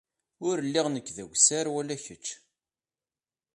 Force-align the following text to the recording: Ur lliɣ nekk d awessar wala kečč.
Ur 0.47 0.57
lliɣ 0.67 0.85
nekk 0.89 1.07
d 1.15 1.17
awessar 1.23 1.65
wala 1.73 1.97
kečč. 2.05 2.27